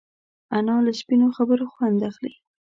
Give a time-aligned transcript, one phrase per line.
[0.57, 2.33] انا له سپینو خبرو خوند اخلي